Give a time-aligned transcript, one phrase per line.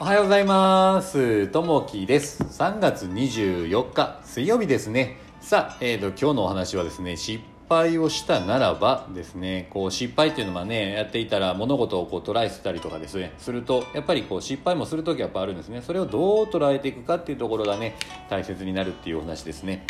[0.00, 1.46] おはようございます。
[1.48, 2.42] ともきです。
[2.42, 5.18] 3月24日、水曜日ですね。
[5.40, 15.82] さあ、えーと、今日のお話はですね、失敗をしたならばですね、こう失敗っていうのはね、やっていたら物事をこうトライしたりとかですね、すると、やっぱりこう失敗もするときはやっぱあるんですね。
[15.82, 17.96] それをどう捉えていくかっていうところがね、
[18.28, 19.86] 大切になるっていうお話ですね。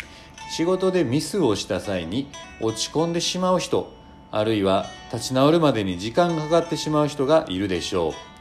[0.51, 2.29] 仕事でミスをした際に
[2.61, 3.91] 落ち込んでしまう人、
[4.31, 8.32] あるいは立ち直るまでに時間がかかってしまう人がいるでしょう。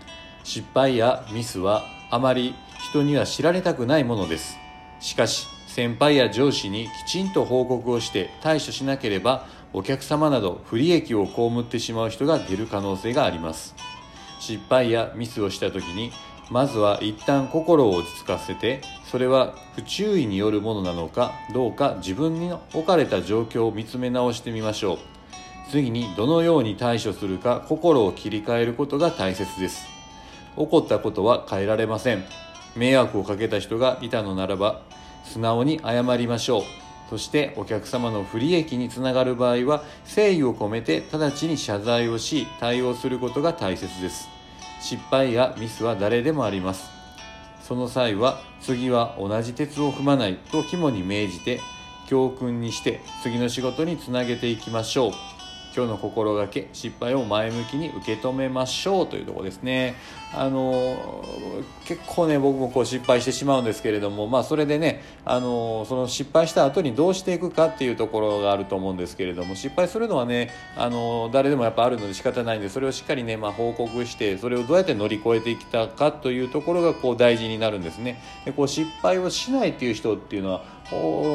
[0.44, 2.54] 失敗やミスはあまり
[2.90, 4.56] 人には知られたくないものです。
[5.00, 13.74] しかし先輩や上司にきちんと報告をして対処しなければお客様など不利益を被ってしまう人が出る可能性があります。
[14.38, 16.12] 失敗やミスをした時に
[16.50, 24.98] まずは一旦心を落ち着かせてそれは不注意によるものなのかどうか自分に置かれた状況を見つめ直してみましょう。
[25.70, 29.91] 次にどのように対処するか心を切り替えることが大切です。
[30.56, 32.24] 起こったことは変えられません。
[32.76, 34.80] 迷惑をかけた人がいたのならば
[35.24, 36.62] 素直に謝りましょう。
[37.10, 44.28] そしてお客様の不利益につながる場合は誠意を込めて直ちに謝罪をし対応することが大切です。
[44.80, 46.90] 失敗やミスは誰でもあります。
[47.62, 51.60] その際は次は同じ鉄を踏まないと肝に銘じて
[52.08, 55.12] 教訓にして次の仕事につなげていきましょう。
[55.74, 59.94] 今日の心がけ失敗を前向きに受け止めましょうというとこですね。
[60.34, 61.22] あの
[61.84, 78.18] 結構ね僕もこう失敗してしまうんですけれどもまあそれでねあのその失敗した後にどうしていくかっていうところがあると思うんですけれども失敗するのはねあの誰でもやっぱあるので仕方ないんでそれをしっかりね、まあ、報告してそれをどうやって乗り越えてきたかというところがこう大事になるんですね。
[78.46, 80.62] でこう失敗をしないっていう人っていうのは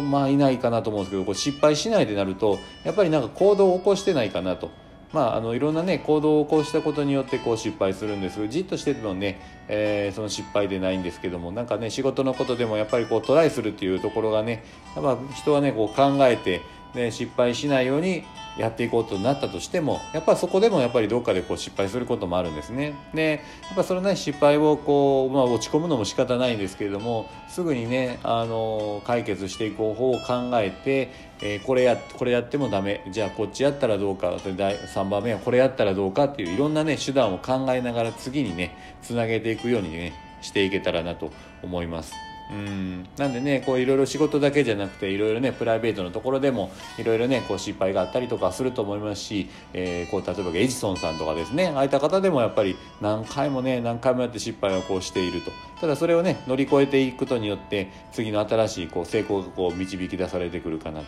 [0.01, 4.69] まあいないかなと思うんですけどこう失敗しないでなるとやっぱりなんか行動を起こしてないかなと。
[5.13, 16.61] まあ、あのいろんな、ね、行動をこうしたことによってこう失敗するんですじっとしててもね、えー、その失敗でないんですけどもなんかね仕事のことでもやっぱりこうトライするっていうところがねやっぱ人はねこう考えて、
[16.93, 18.23] ね、失敗しないように
[18.57, 22.95] やっていこうとなったとしてもやっぱそこでもやっぱりどっかでこう失敗することもあるんですね。
[23.13, 41.31] でやっぱそのね失敗をこう、まあ、落ち込むのも仕方ないんですけれどもすぐにねあの解決していく方法を考えて、えー、これやこれやってもダメじゃあこっちやったらどうか3番目はこれやったらどうかっていういろんなね手段を考えながら次にねつなげていくようにねしていけたらなと
[41.61, 42.26] 思います。
[42.51, 43.07] うん。
[43.17, 55.51] なんでねこういろいろ仕事だけじゃなくていろいろねプライベートのところでもいろいろねこう失敗があったりとかすると思いますし、えー、こう例えばエジソンさんとかですねああいった方でもやっぱり何回もね何回もやって失敗をこうしていると。
[55.79, 61.01] ただそれをね乗り越えていくことによって次の新しいこう成功がこう導き出されてくるかな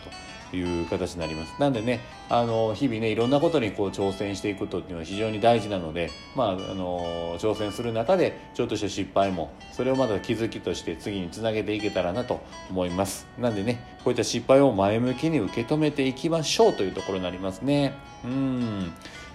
[0.50, 1.54] という形になります。
[1.60, 13.26] なんでねあの日々ねいろんなことにこう挑戦していくことっていうのは非常に大事なのでまああの挑戦する中でちょっとした失敗もそれをまだ気づきとして次につなげていけたらなと思います。
[13.38, 17.94] なんでねこういった失敗を前向きに受け止めていきましょうというところになりますね。
[18.24, 18.92] うん。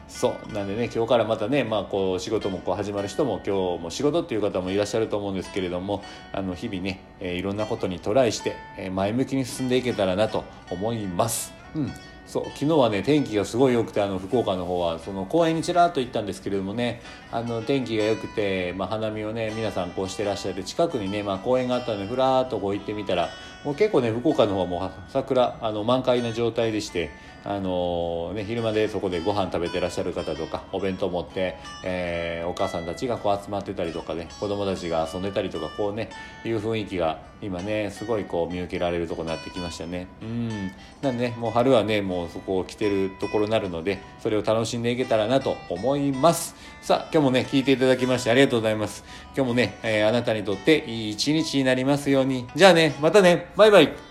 [0.08, 11.54] そうなんでね今日からまたね、まあ、こう仕事もこう始まる人も今日も仕事っていう方もいらっしゃると思うんですけれどもあの日々ね、えー、いろんなことにトライして、え、前向きに進んでいけたらなと思います。
[11.76, 11.92] うん
[12.26, 23.30] そう昨日はね天気がすごい良くてあの福岡の方はその公園にちらっと行ったんですけれどもねあの天気が良くて、まあ、花見をね皆さんこうしてらっしゃって近くにね、まあ、公園があったのでふらーっとこう行ってみたら
[23.64, 27.12] もう結構ね福岡の方はもう桜あの満開な状態でして
[27.48, 36.10] あのね、昼間でそこでご飯食べてらっしゃる方とかお弁当持って、えー、お母さんたちがこう集まってたりとかね子供たちが遊んでたりとかこうね
[36.44, 40.08] いう雰囲気が今ねすごいこう見受けられるとこになってきましたね。
[40.24, 40.72] うん。
[41.04, 46.56] なんでねもう春はねもうそこを着てるところになるのでそれを楽しんでいけたらなと思います。
[46.82, 49.04] さあ今日もね聞いていただきましてありがとうございます。
[49.36, 52.48] 今日もね、えー、あなたにとっていい一日になりますように。
[52.56, 53.48] じゃあねまたね。
[53.56, 54.05] バイバイ。